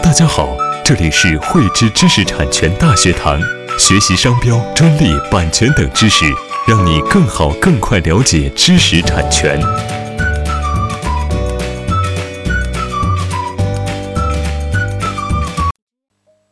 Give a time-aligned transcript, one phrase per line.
[0.00, 3.38] 大家好，这里是汇知知识产权大学堂，
[3.78, 6.24] 学习商标、专利、版权等知识，
[6.66, 9.60] 让你更好、更快了解知识产权。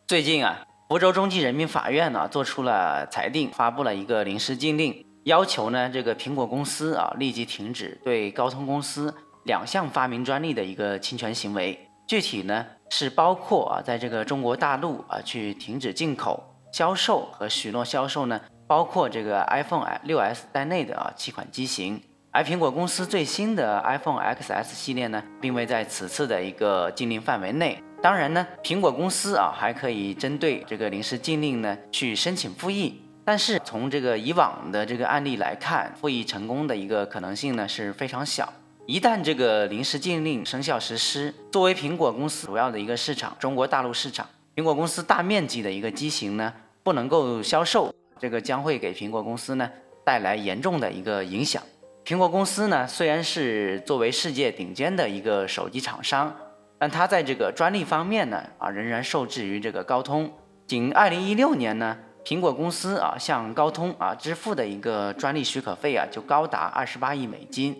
[0.07, 9.14] 最近啊，福州中级人民法院呢做出了裁定，发布了一个临时禁令，要求呢这个苹果公司啊立即停止对高通公司
[9.45, 11.86] 两项发明专利的一个侵权行为。
[12.11, 22.02] 具体呢是包括啊在这个中国大陆啊去停止进口、销售和许诺销售呢，包括这个 iPhone 6s 在内的啊七款机型。
[22.32, 27.80] 而苹果公司最新的 iPhone XS 系列呢，并未在此次的一个禁令范围内。
[28.02, 38.52] 当然呢，苹果公司啊还可以针对这个临时禁令呢去申请复议，但是从这个以往的这个案例来看，复议成功的一个可能性呢是非常小。
[38.91, 49.70] 一旦这个临时禁令生效实施，作为苹果公司主要的一个市场，中国大陆市场，苹果公司大面积的一个机型呢不能够销售，这个将会给苹果公司呢
[50.05, 51.62] 带来严重的一个影响。
[52.05, 56.36] 苹果公司呢虽然是作为世界顶尖的一个手机厂商。
[56.77, 60.28] 但它在这个专利方面呢，啊，仍然受制于这个高通。
[60.66, 67.77] 仅二零一六年呢，苹果公司啊向高通啊支付的一个专利许可费啊，就高达二十八亿美金。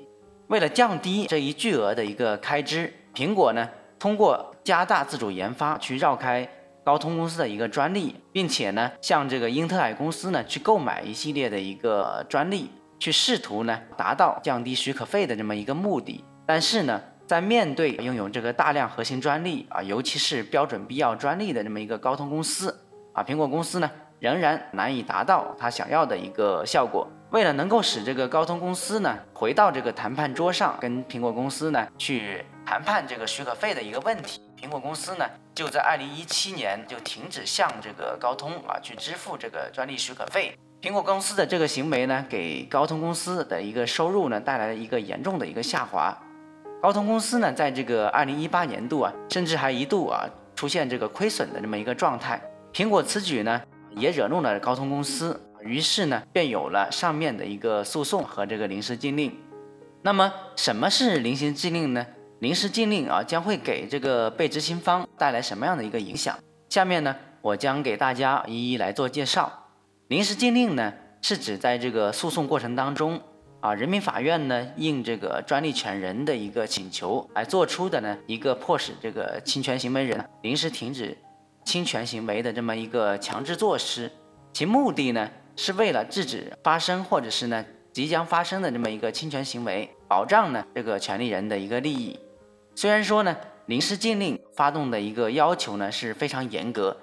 [0.51, 3.69] 为了降低这一巨额的一个开支，苹果呢
[4.01, 6.47] 通过加大自主研发去绕开
[6.83, 16.25] 高通公司的一个专利，并且呢向这个英特尔公司呢去购买一系列的一个专利，去试图呢达到降低许可费的这么一个目的。
[16.45, 17.01] 但是呢。
[17.31, 22.77] 在面对拥有这个大量核心专利啊，尤其是标准必要专利的这么一个高通公司
[23.13, 27.07] 啊，苹果公司呢仍然难以达到他想要的一个效果。
[27.31, 40.53] 为了能够使这个高通公司呢回到这个谈判桌上，跟苹果公司呢去谈判这个许可费的一个问题，苹果公司呢就在二零一七年就停止向这个高通啊去支付这个专利许可费。
[40.83, 46.17] 苹果公司的这个行为呢，给高通公司的一个收入呢带来了一个严重的一个下滑。
[46.83, 52.41] 高通公司呢，在这个二零一八年度啊，甚至还一度啊出现这个亏损的这么一个状态。
[52.73, 53.61] 苹果此举呢，
[53.91, 59.37] 也惹怒了高通公司，于是呢，便有了上面的一个诉讼和这个临时禁令。
[60.03, 62.07] 那么，什么是临时禁令呢？
[62.41, 66.39] 临时禁令啊，将会给这个被执行方带来什么样的一个影响？
[66.69, 69.69] 下面呢，我将给大家一一来做介绍。
[70.09, 73.21] 临时禁令呢，是指在这个诉讼过程当中。
[73.61, 81.15] 啊，人民法院呢应这个专利权人的一个请求来做出的呢一个迫使这个侵权行为人临时停止
[81.63, 84.11] 侵权行为的这么一个强制措施，
[84.55, 85.29] 其目的呢
[85.63, 87.63] 是为了制止发生或者是呢
[87.93, 92.19] 即将发生的这么一个侵权行为，保障呢这个权利人的一个利益。
[92.75, 96.97] 虽然说呢临时禁令发动的一个要求呢是非常严格，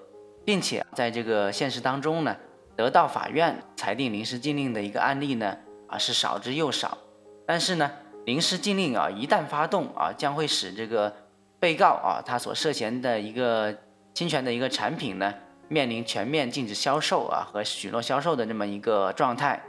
[0.44, 2.35] 并且在这个现实当中呢
[2.75, 5.56] 得到法院裁定临时禁令的一个案例呢。
[5.89, 6.97] 啊，是少之又少，
[7.45, 7.89] 但是呢，
[8.25, 11.16] 临时禁令啊，一旦发动啊，将会使这个
[11.62, 13.74] 被告啊，他所涉嫌的一个
[14.13, 15.34] 侵权的一个产品呢，
[15.67, 19.61] 面临全面禁止销售啊和许诺销售的这么一个状态。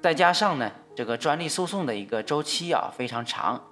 [0.00, 3.62] 再加上呢，这个专利诉讼的一个周期啊非常长，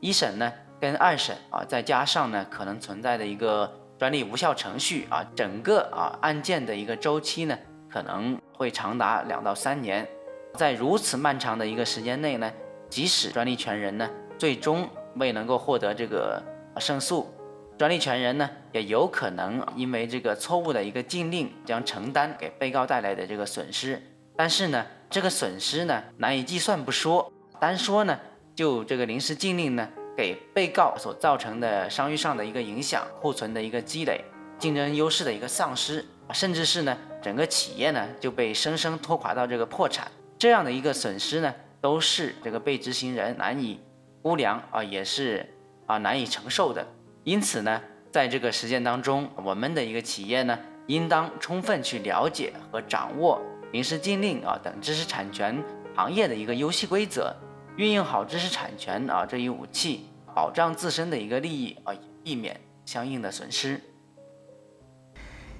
[0.00, 7.58] 一审呢跟二审啊，再加上呢可能存在的一个专利无效程序啊，整个啊案件的一个周期呢，
[7.90, 10.06] 可能会长达两到三年。
[10.54, 12.50] 在如此漫长的一个时间内呢，
[12.88, 14.08] 即使专利权人呢
[14.38, 16.42] 最终未能够获得这个
[16.78, 17.30] 胜诉，
[17.78, 24.00] 专利权人呢也有可能因为这个错误的一个禁令将承担给被告带来的这个损失。
[24.34, 28.18] 但是呢，这个损失呢难以计算不说，单说呢
[28.54, 34.24] 就这个临时禁令呢给被告所造成的商誉上的一个影响、库存的一个积累、
[34.58, 40.10] 竞争优势的一个丧失，甚至是呢整个企业呢就被生生拖垮到这个破产。
[40.38, 43.80] 这样的一个损失呢，都是这个被执行人难以
[44.22, 45.46] 估量啊，也是
[45.86, 46.86] 啊难以承受的。
[47.26, 47.82] 因此呢，
[48.12, 50.56] 在这个实践当中，我们的一个企业呢，
[50.86, 53.42] 应当充分去了解和掌握
[53.72, 55.60] 临时禁令啊等知识产权
[55.96, 57.34] 行业的一个游戏规则，
[57.76, 61.92] 运用好知识产权啊这一武器，保障自身的一个利益啊，
[62.22, 63.80] 避免相应的损失。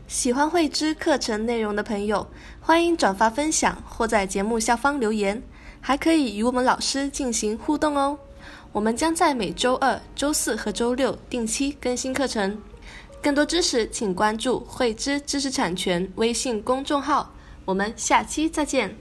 [0.07, 2.29] 喜欢慧知课程内容的朋友，
[2.61, 5.43] 欢迎转发分享或在节目下方留言，
[5.81, 8.17] 还可以与我们老师进行互动哦。
[8.77, 12.61] 我们将在每周二、周四和周六定期更新课程。
[13.23, 17.33] 更多知识，请关注慧知知识产权微信公众号。
[17.65, 18.95] 我们下期再见。